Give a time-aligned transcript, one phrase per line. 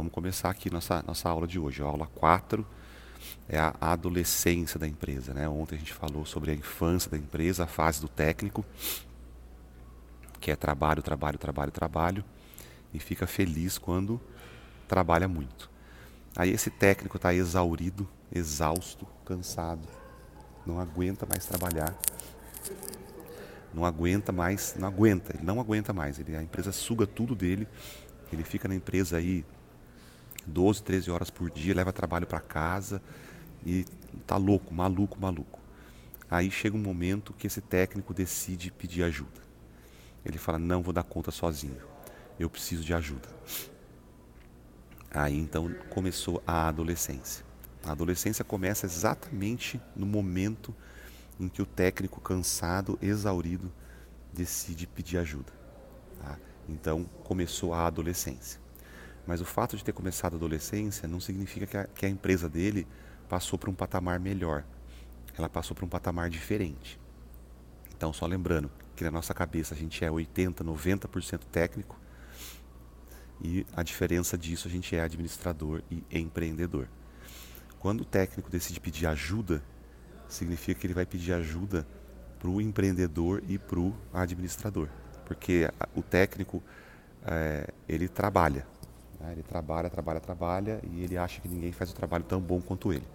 [0.00, 1.82] vamos começar aqui nossa, nossa aula de hoje.
[1.82, 2.66] A aula 4
[3.46, 5.34] é a adolescência da empresa.
[5.34, 5.46] Né?
[5.46, 8.64] Ontem a gente falou sobre a infância da empresa, a fase do técnico,
[10.40, 12.24] que é trabalho, trabalho, trabalho, trabalho,
[12.94, 14.18] e fica feliz quando
[14.88, 15.70] trabalha muito.
[16.34, 19.86] Aí esse técnico está exaurido, exausto, cansado,
[20.64, 21.94] não aguenta mais trabalhar,
[23.74, 27.68] não aguenta mais, não aguenta, ele não aguenta mais, ele, a empresa suga tudo dele,
[28.32, 29.44] ele fica na empresa aí
[30.46, 33.02] 12, 13 horas por dia, leva trabalho para casa
[33.64, 33.84] e
[34.26, 35.60] tá louco, maluco, maluco.
[36.30, 39.40] Aí chega um momento que esse técnico decide pedir ajuda.
[40.24, 41.80] Ele fala: "Não vou dar conta sozinho.
[42.38, 43.28] Eu preciso de ajuda".
[45.10, 47.44] Aí então começou a adolescência.
[47.82, 50.74] A adolescência começa exatamente no momento
[51.38, 53.72] em que o técnico cansado, exaurido,
[54.32, 55.52] decide pedir ajuda.
[56.20, 56.38] Tá?
[56.68, 58.59] Então começou a adolescência.
[59.30, 62.48] Mas o fato de ter começado a adolescência não significa que a, que a empresa
[62.48, 62.84] dele
[63.28, 64.64] passou para um patamar melhor.
[65.38, 66.98] Ela passou para um patamar diferente.
[67.96, 71.96] Então, só lembrando que na nossa cabeça a gente é 80, 90% técnico
[73.40, 76.88] e a diferença disso a gente é administrador e empreendedor.
[77.78, 79.62] Quando o técnico decide pedir ajuda,
[80.28, 81.86] significa que ele vai pedir ajuda
[82.36, 84.88] para o empreendedor e para o administrador,
[85.24, 86.60] porque o técnico
[87.24, 88.66] é, ele trabalha?
[89.32, 92.92] Ele trabalha, trabalha, trabalha e ele acha que ninguém faz o trabalho tão bom quanto
[92.92, 93.06] ele.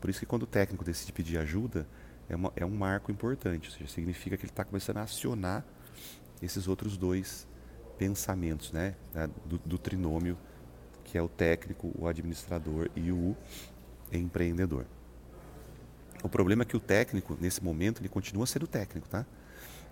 [0.00, 1.86] Por isso que quando o técnico decide pedir ajuda,
[2.28, 5.64] é, uma, é um marco importante, ou seja, significa que ele está começando a acionar
[6.40, 7.46] esses outros dois
[7.98, 8.94] pensamentos né?
[9.44, 10.36] do, do trinômio,
[11.04, 13.36] que é o técnico, o administrador e o
[14.12, 14.86] empreendedor.
[16.22, 19.24] O problema é que o técnico, nesse momento, ele continua sendo técnico, tá?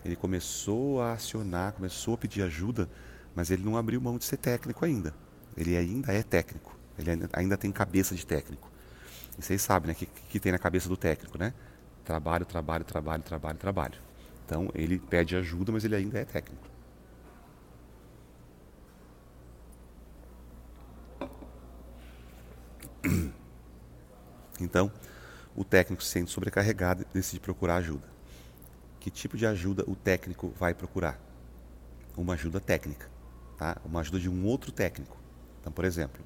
[0.05, 2.89] Ele começou a acionar, começou a pedir ajuda,
[3.34, 5.14] mas ele não abriu mão de ser técnico ainda.
[5.56, 6.76] Ele ainda é técnico.
[6.98, 8.70] Ele ainda, tem cabeça de técnico.
[9.38, 9.92] E vocês sabem, né?
[9.92, 11.52] O que, que tem na cabeça do técnico, né?
[12.04, 13.98] Trabalho, trabalho, trabalho, trabalho, trabalho.
[14.45, 16.77] Então ele pede ajuda, mas ele ainda é técnico.
[24.58, 24.90] Então,
[25.55, 28.08] o técnico se sente sobrecarregado e decide procurar ajuda.
[28.98, 31.20] Que tipo de ajuda o técnico vai procurar?
[32.16, 33.11] Uma ajuda técnica,
[33.58, 33.77] tá?
[33.84, 35.16] Uma ajuda de um outro técnico.
[35.66, 36.24] Então, por exemplo,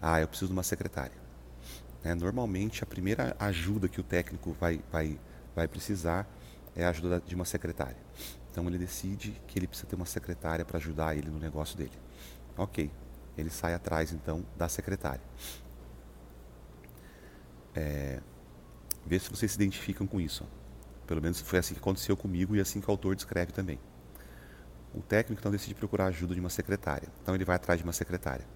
[0.00, 1.12] ah, eu preciso de uma secretária.
[2.02, 2.14] Né?
[2.14, 5.20] Normalmente, a primeira ajuda que o técnico vai, vai,
[5.54, 6.26] vai precisar
[6.74, 7.98] é a ajuda de uma secretária.
[8.50, 11.92] Então, ele decide que ele precisa ter uma secretária para ajudar ele no negócio dele.
[12.56, 12.90] Ok,
[13.36, 15.20] ele sai atrás então da secretária.
[17.74, 18.20] É,
[19.04, 20.48] vê se vocês se identificam com isso.
[21.06, 23.78] Pelo menos foi assim que aconteceu comigo e assim que o autor descreve também.
[24.94, 27.08] O técnico então decide procurar ajuda de uma secretária.
[27.22, 28.46] Então ele vai atrás de uma secretária.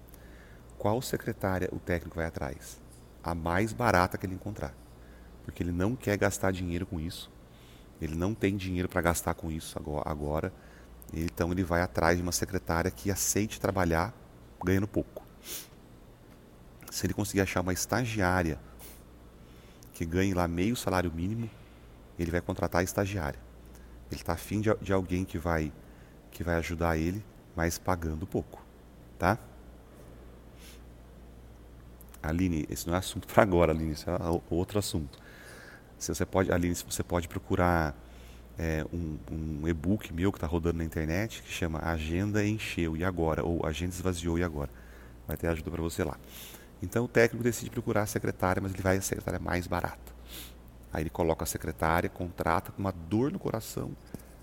[0.77, 2.79] Qual secretária o técnico vai atrás?
[3.23, 4.73] A mais barata que ele encontrar.
[5.43, 7.31] Porque ele não quer gastar dinheiro com isso.
[8.01, 10.53] Ele não tem dinheiro para gastar com isso agora.
[11.13, 14.13] Então ele vai atrás de uma secretária que aceite trabalhar
[14.63, 15.23] ganhando pouco.
[16.91, 18.59] Se ele conseguir achar uma estagiária
[19.93, 21.49] que ganhe lá meio salário mínimo,
[22.19, 23.39] ele vai contratar a estagiária.
[24.11, 25.71] Ele está afim de, de alguém que vai
[26.31, 28.63] que vai ajudar ele, mas pagando pouco,
[29.17, 29.39] tá?
[32.21, 34.15] Aline, esse não é assunto para agora, Aline, isso é
[34.49, 35.17] outro assunto.
[35.97, 37.95] Se você pode, Aline, você pode procurar
[38.57, 43.03] é, um, um e-book meu que está rodando na internet que chama Agenda Encheu e
[43.03, 44.69] Agora, ou Agenda Esvaziou e Agora.
[45.27, 46.17] Vai ter ajuda para você lá.
[46.81, 50.13] Então o técnico decide procurar a secretária, mas ele vai a secretária mais barata.
[50.91, 53.91] Aí ele coloca a secretária, contrata com uma dor no coração,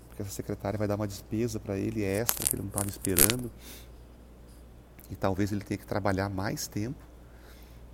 [0.07, 3.51] porque essa secretária vai dar uma despesa para ele extra que ele não estava esperando.
[5.09, 6.97] E talvez ele tenha que trabalhar mais tempo,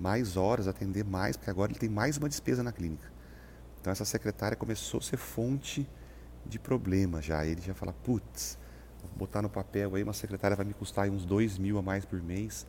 [0.02, 3.12] mais horas, atender mais, porque agora ele tem mais uma despesa na clínica.
[3.80, 5.88] Então essa secretária começou a ser fonte
[6.46, 7.46] de problema já.
[7.46, 8.58] Ele já fala, putz,
[9.02, 12.04] vou botar no papel aí, uma secretária vai me custar uns dois mil a mais
[12.04, 12.66] por mês,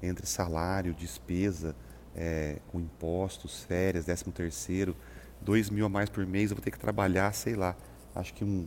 [0.00, 1.74] entre salário, despesa,
[2.14, 4.96] é, com impostos, férias, décimo terceiro,
[5.40, 7.76] dois mil a mais por mês, eu vou ter que trabalhar, sei lá,
[8.14, 8.66] acho que um,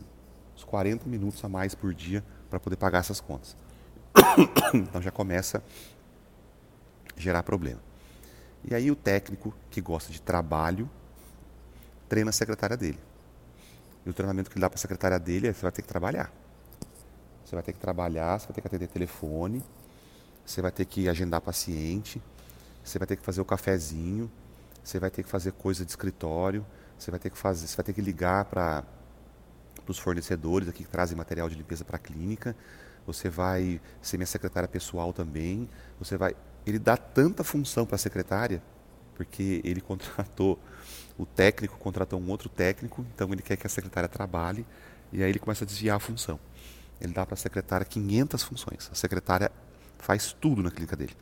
[0.54, 3.56] uns 40 minutos a mais por dia para poder pagar essas contas.
[4.74, 5.62] então já começa
[7.16, 7.91] a gerar problema.
[8.64, 10.88] E aí o técnico que gosta de trabalho
[12.08, 12.98] treina a secretária dele.
[14.04, 15.88] E o treinamento que ele dá para a secretária dele é você vai ter que
[15.88, 16.32] trabalhar.
[17.44, 19.62] Você vai ter que trabalhar, você vai ter que atender telefone,
[20.44, 22.22] você vai ter que agendar paciente,
[22.82, 24.30] você vai ter que fazer o cafezinho,
[24.82, 26.64] você vai ter que fazer coisa de escritório,
[26.98, 28.84] você vai ter que fazer, você vai ter que ligar para
[29.86, 32.56] os fornecedores aqui que trazem material de limpeza para a clínica,
[33.06, 35.68] você vai ser minha secretária pessoal também,
[35.98, 36.34] você vai.
[36.66, 38.62] Ele dá tanta função para a secretária,
[39.14, 40.58] porque ele contratou
[41.18, 44.66] o técnico, contratou um outro técnico, então ele quer que a secretária trabalhe,
[45.12, 46.38] e aí ele começa a desviar a função.
[47.00, 48.88] Ele dá para a secretária 500 funções.
[48.90, 49.50] A secretária
[49.98, 51.16] faz tudo na clínica dele.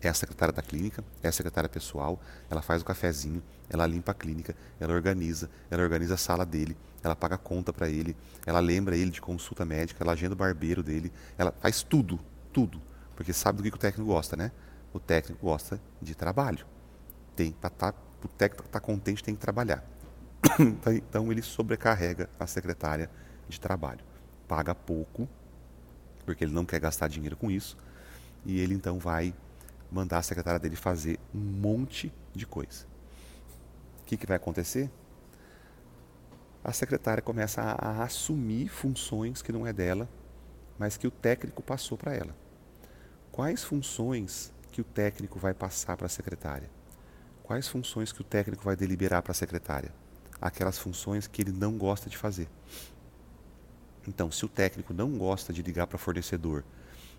[0.00, 2.20] É a secretária da clínica, é a secretária pessoal,
[2.50, 3.40] ela faz o cafezinho,
[3.70, 7.88] ela limpa a clínica, ela organiza, ela organiza a sala dele, ela paga conta para
[7.88, 12.18] ele, ela lembra ele de consulta médica, ela agenda o barbeiro dele, ela faz tudo,
[12.52, 12.82] tudo.
[13.22, 14.50] Porque sabe do que o técnico gosta, né?
[14.92, 16.66] O técnico gosta de trabalho.
[17.36, 19.84] Tem para tá, o técnico estar tá contente tem que trabalhar.
[20.92, 23.08] então ele sobrecarrega a secretária
[23.48, 24.04] de trabalho.
[24.48, 25.28] Paga pouco,
[26.26, 27.76] porque ele não quer gastar dinheiro com isso,
[28.44, 29.32] e ele então vai
[29.88, 32.86] mandar a secretária dele fazer um monte de coisa.
[34.00, 34.90] O que, que vai acontecer?
[36.64, 40.08] A secretária começa a, a assumir funções que não é dela,
[40.76, 42.41] mas que o técnico passou para ela.
[43.32, 46.68] Quais funções que o técnico vai passar para a secretária?
[47.42, 49.90] Quais funções que o técnico vai deliberar para a secretária?
[50.38, 52.46] Aquelas funções que ele não gosta de fazer.
[54.06, 56.62] Então, se o técnico não gosta de ligar para fornecedor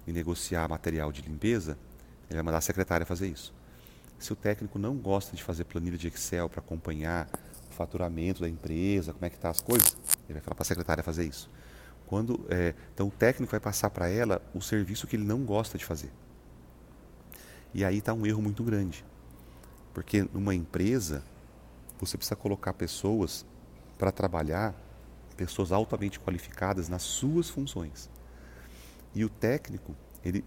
[0.05, 1.79] e negociar material de limpeza,
[2.29, 3.51] ele vai mandar a secretária fazer isso.
[4.19, 7.27] Se o técnico não gosta de fazer planilha de Excel para acompanhar
[7.71, 9.97] o faturamento da empresa, como é que está as coisas,
[10.29, 11.49] ele vai falar para a secretária fazer isso.
[12.13, 15.79] Quando, é, então o técnico vai passar para ela o serviço que ele não gosta
[15.79, 16.11] de fazer.
[17.73, 19.03] E aí está um erro muito grande.
[19.95, 21.23] Porque numa empresa,
[21.99, 23.43] você precisa colocar pessoas
[23.97, 24.75] para trabalhar,
[25.35, 28.11] pessoas altamente qualificadas nas suas funções.
[29.15, 30.45] E o técnico, ele,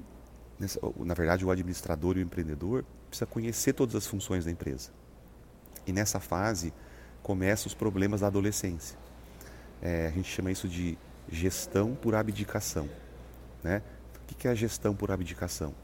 [1.01, 4.93] na verdade, o administrador e o empreendedor precisa conhecer todas as funções da empresa.
[5.85, 6.73] E nessa fase
[7.25, 8.97] começam os problemas da adolescência.
[9.83, 10.97] É, a gente chama isso de
[11.31, 12.89] gestão por abdicação.
[13.63, 13.83] Né?
[14.31, 15.75] O que é a gestão por abdicação?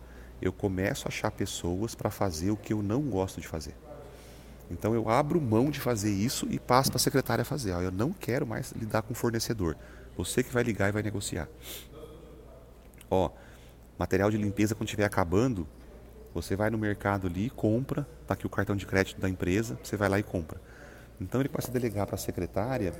[0.40, 3.74] Eu começo a achar pessoas para fazer o que eu não gosto de fazer.
[4.70, 7.70] Então eu abro mão de fazer isso e passo para a secretária fazer.
[7.72, 9.76] Eu não quero mais lidar com fornecedor.
[10.16, 11.48] Você que vai ligar e vai negociar.
[13.10, 13.30] Ó,
[13.98, 15.68] material de limpeza quando estiver acabando,
[16.34, 19.96] você vai no mercado ali, compra, tá aqui o cartão de crédito da empresa, você
[19.96, 20.60] vai lá e compra.
[21.20, 22.92] Então ele passa a delegar para a secretária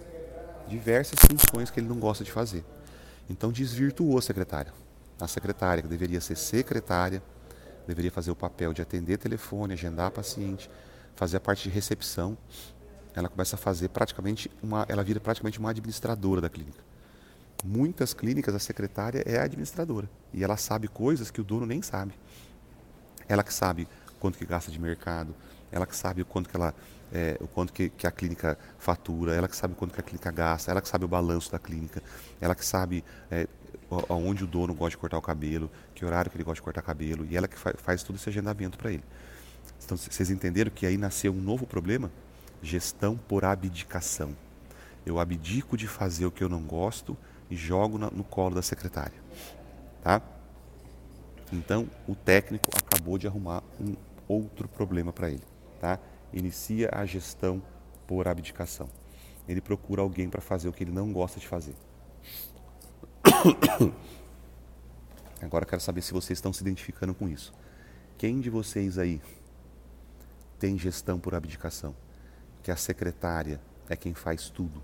[0.69, 2.65] diversas funções que ele não gosta de fazer.
[3.29, 4.73] Então desvirtuou a secretária.
[5.21, 7.23] A secretária, que deveria ser secretária,
[7.87, 10.71] deveria fazer o papel de atender telefone, agendar paciente,
[11.15, 12.37] fazer a parte de recepção.
[13.15, 16.83] Ela começa a fazer praticamente uma, ela vira praticamente uma administradora da clínica.
[17.65, 21.81] Muitas clínicas a secretária é a administradora e ela sabe coisas que o dono nem
[21.81, 22.13] sabe.
[23.29, 23.87] Ela que sabe
[24.19, 25.35] quanto que gasta de mercado,
[25.73, 26.75] ela que sabe o quanto que ela
[27.13, 30.03] é, o quanto que, que, a clínica fatura, ela que sabe o quanto que a
[30.03, 32.03] clínica gasta, ela que sabe o balanço da clínica,
[32.41, 33.47] ela que sabe é,
[34.09, 36.81] aonde o dono gosta de cortar o cabelo, que horário que ele gosta de cortar
[36.81, 39.05] cabelo, e ela que fa faz todo esse agendamento para ele.
[39.85, 42.11] Então vocês entenderam que aí nasceu um novo problema?
[42.63, 44.35] Gestão por abdicação.
[45.05, 47.17] Eu abdico de fazer o que eu não gosto
[47.51, 49.21] e jogo na, no colo da secretária.
[50.03, 50.23] Tá?
[51.53, 53.95] Então o técnico acabou de arrumar um
[54.29, 55.52] outro problema para ele.
[55.83, 55.99] Tá?
[56.33, 57.61] inicia a gestão
[58.07, 58.89] por abdicação.
[59.49, 61.75] Ele procura alguém para fazer o que ele não gosta de fazer.
[65.43, 67.53] Agora quero saber se vocês estão se identificando com isso.
[68.17, 69.21] Quem de vocês aí
[70.57, 71.97] tem gestão por abdicação?
[72.63, 74.81] Que a secretária é quem faz tudo.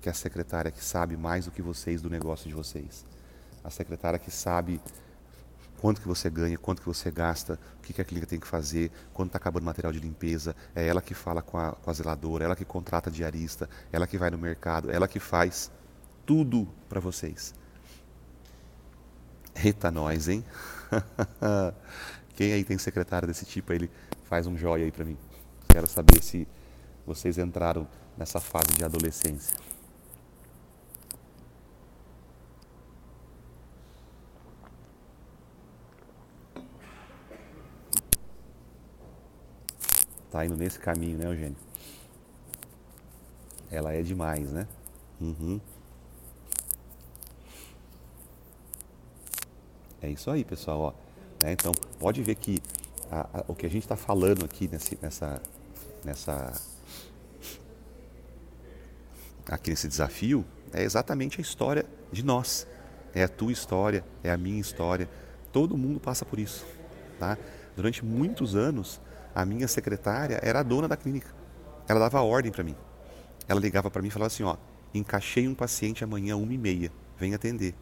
[0.00, 3.06] Que a secretária que sabe mais do que vocês do negócio de vocês.
[3.62, 4.80] A secretária que sabe
[5.86, 8.46] quanto que você ganha, quanto que você gasta, o que, que a clínica tem que
[8.48, 11.88] fazer, quando está acabando o material de limpeza, é ela que fala com a, com
[11.88, 15.70] a zeladora, ela que contrata diarista, ela que vai no mercado, ela que faz
[16.26, 17.54] tudo para vocês.
[19.54, 20.44] Eita nós, hein?
[22.34, 23.88] Quem aí tem secretário desse tipo, ele
[24.24, 25.16] faz um joia aí para mim.
[25.68, 26.48] Quero saber se
[27.06, 27.86] vocês entraram
[28.18, 29.56] nessa fase de adolescência.
[40.36, 41.56] Tá indo nesse caminho, né, Eugênio?
[43.70, 44.68] Ela é demais, né?
[45.18, 45.58] Uhum.
[50.02, 50.78] É isso aí, pessoal.
[50.78, 50.92] Ó.
[51.42, 52.62] É, então, pode ver que
[53.10, 55.40] a, a, o que a gente está falando aqui nesse, nessa,
[56.04, 56.52] nessa,
[59.48, 62.66] aqui nesse desafio é exatamente a história de nós.
[63.14, 65.08] É a tua história, é a minha história.
[65.50, 66.66] Todo mundo passa por isso.
[67.18, 67.38] Tá?
[67.74, 69.00] Durante muitos anos,
[69.36, 71.28] a minha secretária era a dona da clínica.
[71.86, 72.74] Ela dava ordem para mim.
[73.46, 74.56] Ela ligava para mim e falava assim, ó,
[74.94, 77.74] encaixei um paciente amanhã uma e meia, vem atender.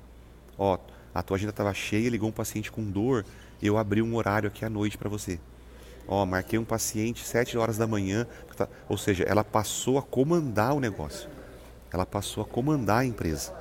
[0.58, 0.76] Ó,
[1.14, 3.24] a tua agenda estava cheia, ligou um paciente com dor,
[3.62, 5.38] eu abri um horário aqui à noite para você.
[6.08, 8.68] Ó, marquei um paciente 7 horas da manhã, tá...
[8.88, 11.30] ou seja, ela passou a comandar o negócio.
[11.92, 13.54] Ela passou a comandar a empresa.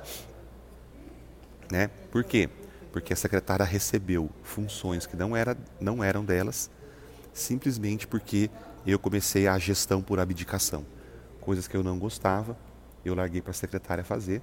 [1.70, 1.88] Né?
[2.10, 2.50] Por quê?
[2.90, 6.68] Porque a secretária recebeu funções que não, era, não eram delas,
[7.34, 8.48] simplesmente porque
[8.86, 10.86] eu comecei a gestão por abdicação.
[11.40, 12.56] Coisas que eu não gostava,
[13.04, 14.40] eu larguei para a secretária fazer.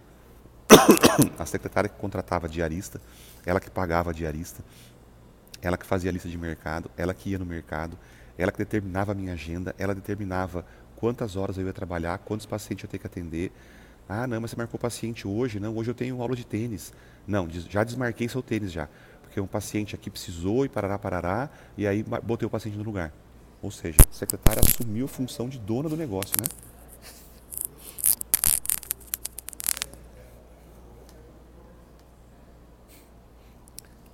[1.39, 3.01] a secretária que contratava diarista,
[3.45, 4.63] ela que pagava diarista,
[5.61, 7.97] ela que fazia a lista de mercado, ela que ia no mercado,
[8.37, 12.83] ela que determinava a minha agenda, ela determinava quantas horas eu ia trabalhar, quantos pacientes
[12.83, 13.51] eu ia ter que atender.
[14.07, 15.59] Ah, não, mas você marcou paciente hoje?
[15.59, 16.91] Não, hoje eu tenho aula de tênis.
[17.25, 18.89] Não, já desmarquei seu tênis já.
[19.31, 23.13] Porque um paciente aqui precisou e parará, parará, e aí botei o paciente no lugar.
[23.61, 26.49] Ou seja, a secretária assumiu a função de dona do negócio, né?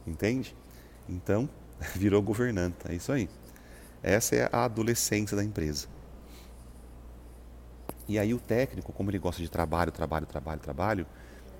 [0.06, 0.56] Entende?
[1.10, 1.50] Então,
[1.98, 3.28] virou governanta, é isso aí.
[4.04, 5.88] Essa é a adolescência da empresa.
[8.08, 11.08] E aí o técnico, como ele gosta de trabalho, trabalho, trabalho, trabalho,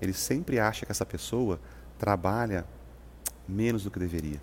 [0.00, 1.58] ele sempre acha que essa pessoa
[1.98, 2.64] trabalha
[3.48, 4.40] menos do que deveria.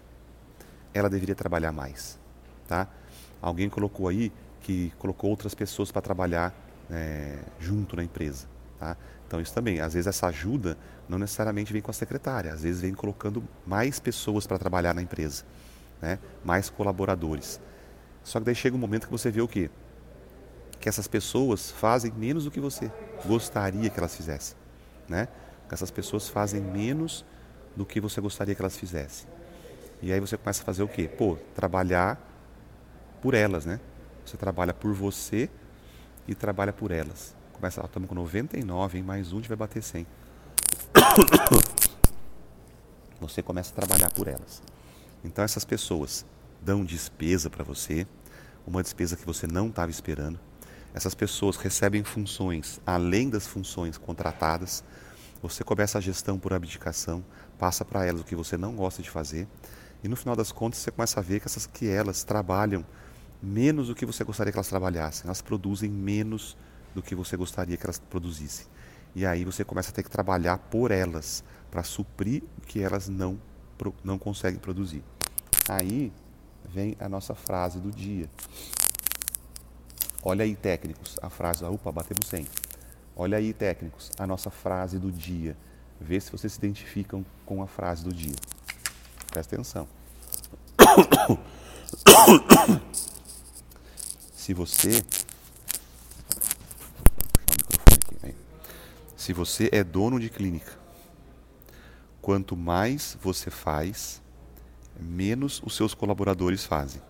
[0.94, 2.18] Ela deveria trabalhar mais,
[2.68, 2.88] tá?
[3.42, 4.32] Alguém colocou aí
[4.62, 6.54] que colocou outras pessoas para trabalhar
[6.90, 8.48] é, junto na empresa,
[8.80, 8.98] tá?
[9.28, 12.82] Então isso também, às vezes essa ajuda não necessariamente vem com a secretária, às vezes
[12.82, 15.44] vem colocando mais pessoas para trabalhar na empresa,
[16.02, 16.20] né?
[16.44, 17.60] Mais colaboradores.
[18.24, 19.70] Só que daí chega um momento que você vê o quê?
[20.80, 22.92] Que essas pessoas fazem menos do que você
[23.26, 24.58] gostaria que elas fizessem,
[25.08, 25.28] né?
[25.68, 27.26] Que essas pessoas fazem menos
[27.76, 29.28] do que você gostaria que elas fizessem.
[30.02, 31.08] E aí você começa a fazer o quê?
[31.08, 32.20] Pô, trabalhar
[33.22, 33.80] por elas, né?
[34.26, 35.50] Você trabalha por você
[36.28, 37.36] e trabalha por elas.
[37.54, 39.04] Começa, ó, estamos com 99, hein?
[39.04, 40.06] mais um, a gente vai bater 100.
[43.22, 44.62] Você começa a trabalhar por elas.
[45.24, 46.26] Então essas pessoas
[46.62, 48.06] dão despesa para você,
[48.68, 50.40] uma despesa que você não estava esperando.
[50.94, 54.84] Essas pessoas recebem funções além das funções contratadas.
[55.42, 57.24] Você começa a gestão por abdicação,
[57.58, 59.48] passa para elas o que você não gosta de fazer.
[60.04, 62.86] E no final das contas você começa a ver que, essas, que elas trabalham
[63.42, 65.26] menos do que você gostaria que elas trabalhassem.
[65.26, 66.58] Elas produzem menos
[66.94, 68.66] do que você gostaria que elas produzissem.
[69.14, 73.08] E aí você começa a ter que trabalhar por elas para suprir o que elas
[73.08, 73.40] não,
[74.04, 75.04] não conseguem produzir.
[75.70, 76.12] Aí
[76.70, 78.30] vem a nossa frase do dia.
[80.24, 82.65] Olha aí, técnicos, a frase, opa, batemos 100.
[83.16, 85.56] Olha aí, técnicos, a nossa frase do dia.
[86.02, 88.36] Vê se vocês se identificam com a frase do dia.
[89.32, 89.88] Presta atenção.
[94.36, 95.04] Se você
[99.26, 100.78] Se você é dono de clínica,
[102.22, 104.22] quanto mais você faz,
[105.00, 107.02] menos os seus colaboradores fazem.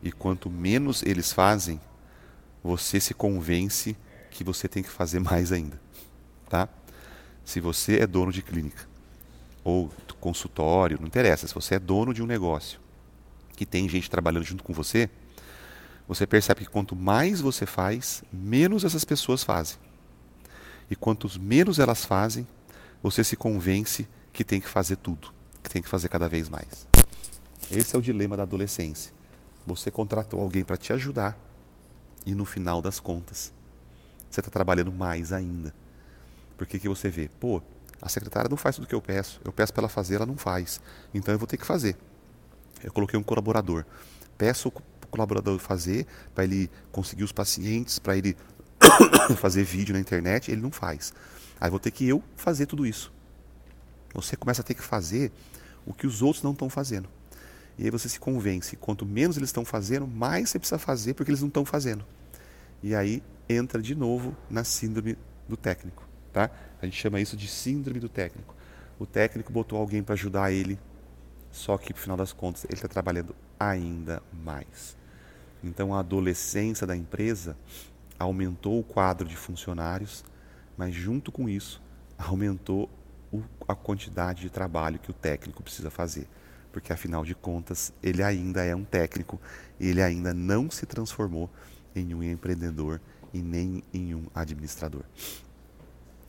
[0.00, 1.80] E quanto menos eles fazem,
[2.62, 3.96] você se convence
[4.34, 5.80] que você tem que fazer mais ainda,
[6.48, 6.68] tá?
[7.44, 8.86] Se você é dono de clínica
[9.62, 12.80] ou consultório, não interessa, se você é dono de um negócio
[13.56, 15.08] que tem gente trabalhando junto com você,
[16.08, 19.76] você percebe que quanto mais você faz, menos essas pessoas fazem.
[20.90, 22.46] E quantos menos elas fazem,
[23.02, 26.88] você se convence que tem que fazer tudo, que tem que fazer cada vez mais.
[27.70, 29.12] Esse é o dilema da adolescência.
[29.64, 31.38] Você contratou alguém para te ajudar
[32.26, 33.52] e no final das contas
[34.34, 35.74] você está trabalhando mais ainda.
[36.56, 37.30] Porque que você vê?
[37.40, 37.62] Pô,
[38.00, 39.40] a secretária não faz tudo o que eu peço.
[39.44, 40.80] Eu peço para ela fazer, ela não faz.
[41.12, 41.96] Então eu vou ter que fazer.
[42.82, 43.84] Eu coloquei um colaborador.
[44.36, 48.36] Peço o colaborador fazer para ele conseguir os pacientes, para ele
[49.38, 51.12] fazer vídeo na internet, ele não faz.
[51.60, 53.12] Aí vou ter que eu fazer tudo isso.
[54.12, 55.32] Você começa a ter que fazer
[55.86, 57.08] o que os outros não estão fazendo.
[57.78, 61.30] E aí você se convence, quanto menos eles estão fazendo, mais você precisa fazer porque
[61.30, 62.04] eles não estão fazendo.
[62.82, 65.16] E aí entra de novo na síndrome
[65.48, 66.50] do técnico, tá?
[66.80, 68.54] A gente chama isso de síndrome do técnico.
[68.98, 70.78] O técnico botou alguém para ajudar ele,
[71.50, 74.96] só que no final das contas ele está trabalhando ainda mais.
[75.62, 77.56] Então a adolescência da empresa
[78.18, 80.24] aumentou o quadro de funcionários,
[80.76, 81.82] mas junto com isso
[82.16, 82.88] aumentou
[83.66, 86.28] a quantidade de trabalho que o técnico precisa fazer,
[86.72, 89.40] porque afinal de contas ele ainda é um técnico,
[89.80, 91.50] ele ainda não se transformou
[91.94, 93.00] em um empreendedor
[93.34, 95.02] e nem em um administrador.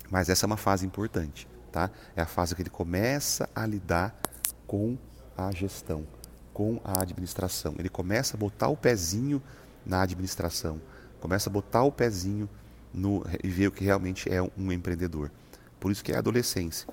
[0.09, 1.89] Mas essa é uma fase importante, tá?
[2.15, 4.19] É a fase que ele começa a lidar
[4.67, 4.97] com
[5.38, 6.05] a gestão,
[6.53, 7.75] com a administração.
[7.77, 9.41] Ele começa a botar o pezinho
[9.85, 10.81] na administração,
[11.21, 12.50] começa a botar o pezinho
[12.93, 15.31] no, e ver o que realmente é um empreendedor.
[15.79, 16.88] Por isso que é a adolescência.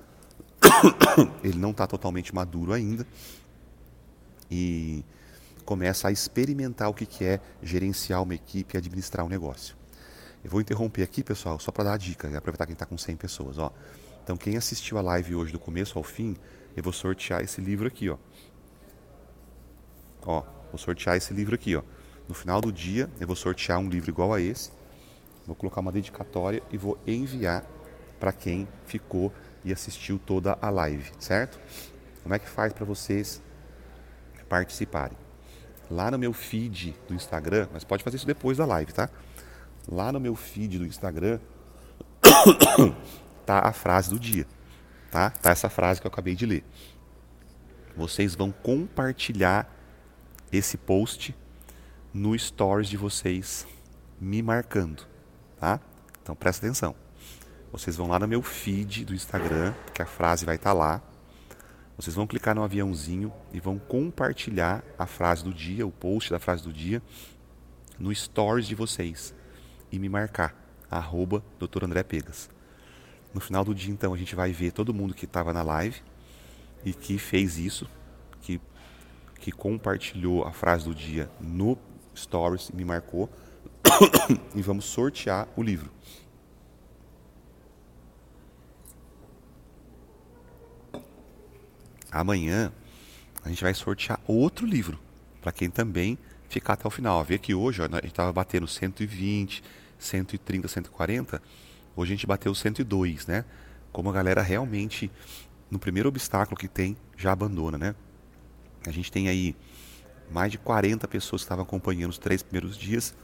[1.43, 3.05] ele não está totalmente maduro ainda
[4.49, 5.03] e
[5.65, 9.75] começa a experimentar o que, é gerenciar uma equipe e administrar um negócio.
[10.43, 12.97] Eu vou interromper aqui, pessoal, só para dar a dica, e aproveitar quem está com
[12.97, 13.57] 100 pessoas.
[13.57, 13.71] Ó.
[14.23, 16.35] Então, quem assistiu a live hoje do começo ao fim,
[16.75, 18.09] eu vou sortear esse livro aqui.
[18.09, 18.17] Ó.
[20.25, 21.75] Ó, vou sortear esse livro aqui.
[21.75, 21.83] Ó.
[22.27, 24.71] No final do dia, eu vou sortear um livro igual a esse.
[25.45, 27.65] Vou colocar uma dedicatória e vou enviar
[28.19, 29.33] para quem ficou
[29.63, 31.59] e assistiu toda a live, certo?
[32.21, 33.41] Como é que faz para vocês
[34.47, 35.17] participarem?
[35.91, 39.09] Lá no meu feed do Instagram, mas pode fazer isso depois da live, tá?
[39.87, 41.39] Lá no meu feed do Instagram
[43.45, 44.47] tá a frase do dia,
[45.11, 45.29] tá?
[45.29, 46.63] Tá essa frase que eu acabei de ler.
[47.95, 49.69] Vocês vão compartilhar
[50.51, 51.35] esse post
[52.13, 53.67] no stories de vocês
[54.19, 55.05] me marcando,
[55.59, 55.79] tá?
[56.21, 56.95] Então presta atenção.
[57.71, 61.01] Vocês vão lá no meu feed do Instagram, que a frase vai estar tá lá.
[61.97, 66.39] Vocês vão clicar no aviãozinho e vão compartilhar a frase do dia, o post da
[66.39, 67.01] frase do dia,
[67.99, 69.35] no stories de vocês
[69.93, 70.55] e me marcar,
[70.89, 71.85] arroba Dr.
[71.85, 72.49] André Pegas.
[73.31, 76.01] No final do dia, então, a gente vai ver todo mundo que estava na live
[76.83, 77.87] e que fez isso,
[78.41, 78.59] que,
[79.39, 81.77] que compartilhou a frase do dia no
[82.15, 83.29] Stories e me marcou.
[84.55, 85.91] e vamos sortear o livro.
[92.11, 92.73] Amanhã
[93.43, 94.99] a gente vai sortear outro livro
[95.39, 96.17] para quem também
[96.49, 97.23] ficar até o final.
[97.23, 99.63] Vê que hoje ó, a gente estava batendo 120,
[99.97, 101.41] 130, 140,
[101.95, 103.45] hoje a gente bateu 102, né?
[103.91, 105.11] Como a galera realmente,
[105.69, 107.95] no primeiro obstáculo que tem, já abandona, né?
[108.85, 109.55] A gente tem aí
[110.31, 113.15] mais de 40 pessoas que estavam acompanhando os três primeiros dias.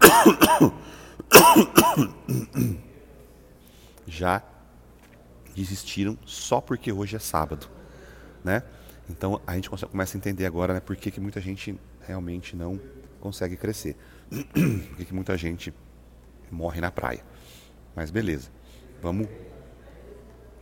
[4.06, 4.42] Já
[5.54, 7.68] desistiram só porque hoje é sábado,
[8.42, 8.62] né?
[9.10, 12.80] Então a gente começa a entender agora né, por que, que muita gente realmente não
[13.20, 13.96] consegue crescer.
[14.30, 15.74] por que, que muita gente
[16.50, 17.24] morre na praia.
[17.94, 18.50] Mas beleza,
[19.02, 19.28] vamos,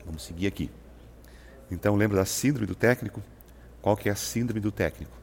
[0.05, 0.71] vamos seguir aqui.
[1.71, 3.23] Então lembra da síndrome do técnico?
[3.83, 5.17] Qual que é a síndrome do técnico?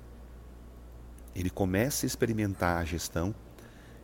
[1.36, 3.34] Ele começa a experimentar a gestão,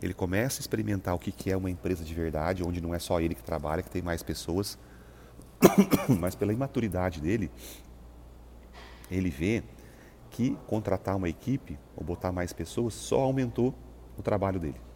[0.02, 3.20] ele começa a experimentar o que é uma empresa de verdade, onde não é só
[3.20, 4.78] ele que trabalha, que tem mais pessoas,
[6.18, 7.50] mas pela imaturidade dele,
[9.10, 9.62] ele vê
[10.30, 13.74] que contratar uma equipe ou botar mais pessoas só aumentou
[14.16, 14.89] o trabalho dele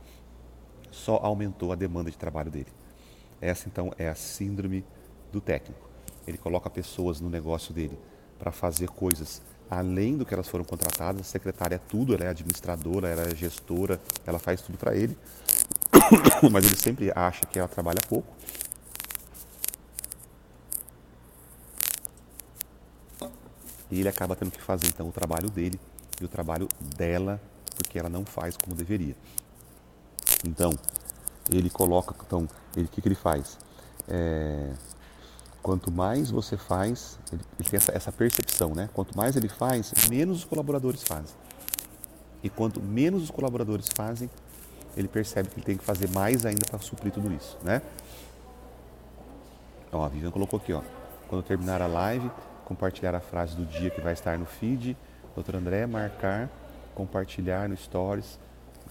[0.94, 2.68] só aumentou a demanda de trabalho dele.
[3.40, 4.84] Essa então é a síndrome
[5.32, 5.88] do técnico.
[6.26, 7.98] Ele coloca pessoas no negócio dele
[8.38, 11.20] para fazer coisas além do que elas foram contratadas.
[11.20, 15.18] A secretária é tudo, ela é administradora, ela é gestora, ela faz tudo para ele.
[16.50, 18.32] Mas ele sempre acha que ela trabalha pouco.
[23.90, 25.78] E ele acaba tendo que fazer então o trabalho dele
[26.20, 27.40] e o trabalho dela,
[27.76, 29.14] porque ela não faz como deveria.
[30.46, 30.72] Então,
[31.50, 33.58] ele coloca, então, ele, o que, que ele faz?
[34.08, 34.72] É,
[35.62, 38.90] quanto mais você faz, ele, ele tem essa, essa, percepção, né?
[38.92, 41.34] Quanto mais ele faz, menos os colaboradores fazem.
[42.42, 44.28] E quanto menos os colaboradores fazem,
[44.96, 47.80] ele percebe que ele tem que fazer mais ainda para suprir tudo isso, né?
[49.90, 50.82] Ó, a Vivian colocou aqui, ó.
[51.28, 52.30] Quando terminar a live,
[52.66, 54.96] compartilhar a frase do dia que vai estar no feed.
[55.34, 56.50] Doutor André, marcar,
[56.94, 58.38] compartilhar no Stories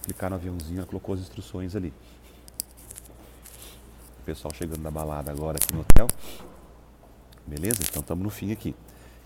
[0.04, 1.92] clicar no aviãozinho, ela colocou as instruções ali.
[4.20, 6.06] O pessoal chegando da balada agora aqui no hotel.
[7.46, 7.80] Beleza?
[7.82, 8.74] Então estamos no fim aqui.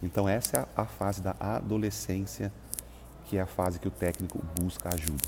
[0.03, 2.53] Então essa é a, fase da adolescência,
[3.27, 5.25] que é a fase que o técnico busca ajuda.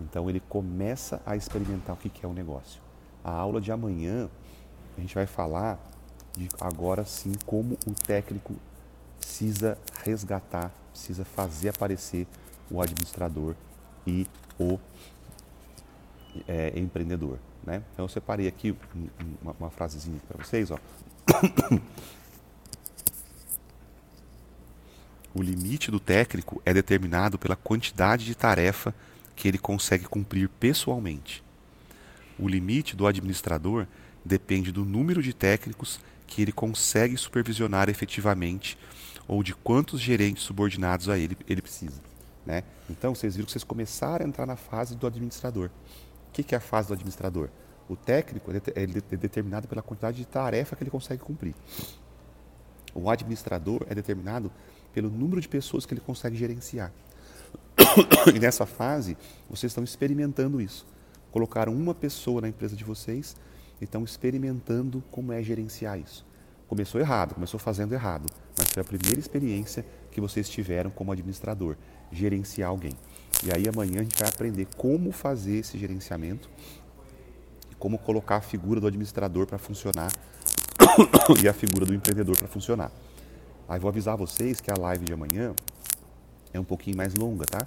[0.00, 2.80] Então ele começa a experimentar o que é o negócio.
[3.24, 4.28] A aula de amanhã
[4.96, 5.78] a gente vai falar
[6.36, 8.54] de agora sim como o técnico
[9.18, 12.26] precisa resgatar, precisa fazer aparecer
[12.70, 13.54] o administrador
[14.06, 14.26] e
[14.58, 14.78] o
[16.46, 17.38] é, empreendedor.
[17.64, 17.82] Né?
[17.92, 18.74] Então eu separei aqui
[19.40, 20.70] uma, uma frasezinha para vocês.
[20.70, 20.78] Ó.
[25.34, 28.94] O limite do técnico é determinado pela quantidade de tarefa
[29.34, 31.42] que ele consegue cumprir pessoalmente.
[32.38, 33.86] O limite do administrador
[34.22, 38.76] depende do número de técnicos que ele consegue supervisionar efetivamente
[39.26, 42.11] ou de quantos gerentes subordinados a ele ele precisa.
[42.44, 42.64] Né?
[42.90, 45.70] Então, vocês viram que vocês começaram a entrar na fase do administrador.
[46.28, 47.48] O que é a fase do administrador?
[47.88, 51.54] O técnico é, é determinado pela quantidade de tarefa que ele consegue cumprir.
[52.94, 54.50] O administrador é determinado
[54.92, 56.92] pelo número de pessoas que ele consegue gerenciar.
[58.34, 59.16] E nessa fase,
[59.48, 60.86] vocês estão experimentando isso.
[61.30, 63.36] Colocaram uma pessoa na empresa de vocês
[63.80, 66.24] e estão experimentando como é gerenciar isso.
[66.68, 68.26] começou errado, começou fazendo errado,
[68.56, 71.76] mas foi a primeira experiência que vocês tiveram como administrador,
[72.12, 72.92] gerenciar alguém.
[73.44, 76.48] E aí amanhã a gente vai aprender como fazer esse gerenciamento
[77.70, 80.12] e como colocar a figura do administrador para funcionar
[81.42, 82.92] e a figura do empreendedor para funcionar.
[83.68, 85.54] Aí vou avisar vocês que a live de amanhã
[86.52, 87.66] é um pouquinho mais longa, tá?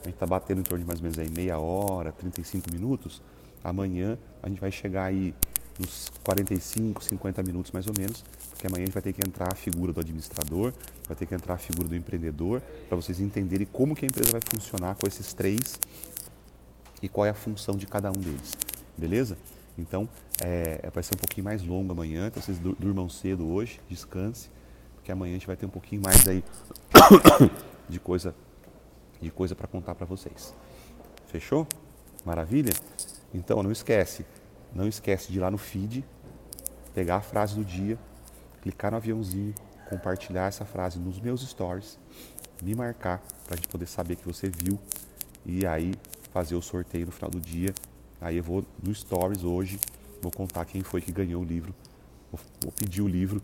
[0.00, 3.22] A gente está batendo em torno de mais ou menos aí meia hora, 35 minutos.
[3.62, 5.34] Amanhã a gente vai chegar aí
[5.78, 9.52] nos 45, 50 minutos mais ou menos, porque amanhã a gente vai ter que entrar
[9.52, 10.72] a figura do administrador,
[11.06, 14.32] vai ter que entrar a figura do empreendedor, para vocês entenderem como que a empresa
[14.32, 15.78] vai funcionar com esses três
[17.02, 18.52] e qual é a função de cada um deles,
[18.96, 19.36] beleza?
[19.76, 20.08] Então,
[20.40, 24.48] é, vai ser um pouquinho mais longo amanhã, então vocês durmam cedo hoje, descanse,
[24.94, 26.44] porque amanhã a gente vai ter um pouquinho mais aí
[27.88, 28.34] de coisa
[29.20, 30.54] de coisa para contar para vocês.
[31.26, 31.66] Fechou?
[32.24, 32.72] Maravilha?
[33.32, 34.24] Então, não esquece,
[34.74, 36.04] não esquece de ir lá no feed,
[36.94, 37.98] pegar a frase do dia,
[38.62, 39.54] clicar no aviãozinho,
[39.88, 41.98] compartilhar essa frase nos meus stories,
[42.62, 44.78] me marcar para a gente poder saber que você viu
[45.44, 45.94] e aí
[46.32, 47.72] fazer o sorteio no final do dia.
[48.20, 49.78] Aí eu vou no stories hoje,
[50.20, 51.74] vou contar quem foi que ganhou o livro,
[52.32, 53.40] vou pedir o livro.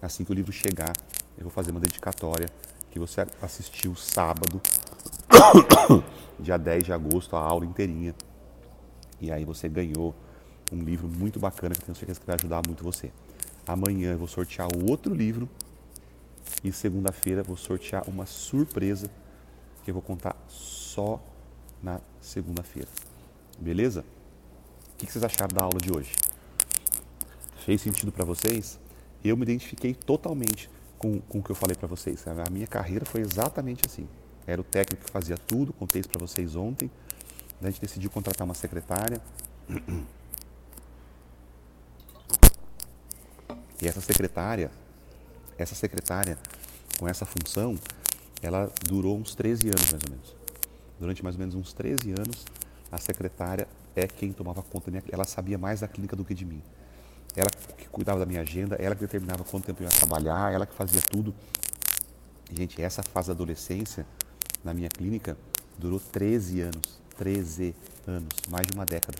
[0.00, 0.92] Assim que o livro chegar,
[1.36, 2.48] eu vou fazer uma dedicatória
[2.90, 4.60] que você assistiu sábado,
[6.38, 8.14] dia 10 de agosto, a aula inteirinha
[9.20, 10.14] e aí você ganhou
[10.72, 13.12] um livro muito bacana que eu tenho certeza que vai ajudar muito você.
[13.66, 15.48] Amanhã eu vou sortear outro livro
[16.64, 19.10] e segunda-feira vou sortear uma surpresa
[19.84, 21.22] que eu vou contar só
[21.82, 22.88] na segunda-feira.
[23.58, 24.04] Beleza?
[24.92, 26.12] O que vocês acharam da aula de hoje?
[27.64, 28.78] Fez sentido para vocês?
[29.22, 32.26] Eu me identifiquei totalmente com, com o que eu falei para vocês.
[32.26, 34.08] A minha carreira foi exatamente assim.
[34.46, 36.90] Era o técnico que fazia tudo, contei isso para vocês ontem
[37.68, 39.20] a gente decidiu contratar uma secretária.
[43.82, 44.70] E essa secretária,
[45.56, 46.38] essa secretária
[46.98, 47.78] com essa função,
[48.42, 50.36] ela durou uns 13 anos mais ou menos.
[50.98, 52.44] Durante mais ou menos uns 13 anos,
[52.92, 56.34] a secretária é quem tomava conta da minha Ela sabia mais da clínica do que
[56.34, 56.62] de mim.
[57.34, 60.66] Ela que cuidava da minha agenda, ela que determinava quanto tempo eu ia trabalhar, ela
[60.66, 61.34] que fazia tudo.
[62.52, 64.04] Gente, essa fase da adolescência
[64.64, 65.36] na minha clínica
[65.78, 67.00] durou 13 anos.
[67.20, 67.74] 13
[68.06, 69.18] anos, mais de uma década.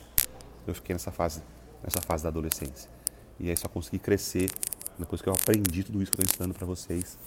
[0.67, 1.43] Eu fiquei nessa fase,
[1.83, 2.91] nessa fase da adolescência.
[3.39, 4.51] E aí só consegui crescer
[4.99, 7.19] depois que eu aprendi tudo isso que eu estou ensinando para vocês.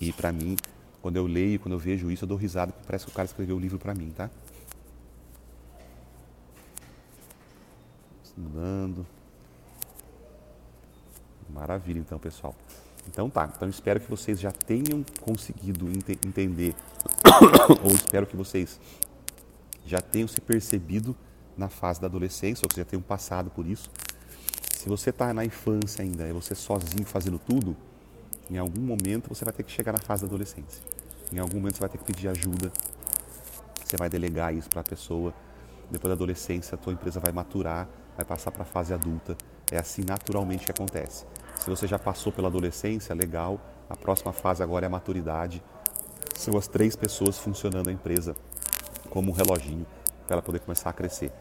[0.00, 0.56] E para mim,
[1.02, 3.26] quando eu leio, quando eu vejo isso, eu dou risada, porque parece que o cara
[3.26, 4.30] escreveu o livro para mim, tá?
[8.34, 9.06] Mudando.
[11.50, 12.54] Maravilha, então, pessoal.
[13.08, 16.74] Então tá, então espero que vocês já tenham conseguido ent entender,
[17.84, 18.80] ou espero que vocês
[19.86, 21.14] já tenham se percebido
[21.56, 23.90] na fase da adolescência, ou que já tenham passado por isso.
[24.72, 27.76] Se você está na infância ainda, é você sozinho fazendo tudo,
[28.50, 30.82] em algum momento você vai ter que chegar na fase da adolescência.
[31.32, 32.72] Em algum momento você vai ter que pedir ajuda,
[33.84, 35.32] você vai delegar isso para a pessoa.
[35.90, 39.36] Depois da adolescência, a tua empresa vai maturar, vai passar para a fase adulta.
[39.70, 41.24] É assim naturalmente que acontece.
[41.64, 43.58] Se você já passou pela adolescência, legal.
[43.88, 45.62] A próxima fase agora é a maturidade.
[46.36, 48.36] São as três pessoas funcionando a empresa
[49.08, 49.86] como um reloginho
[50.26, 51.32] para ela poder começar a crescer.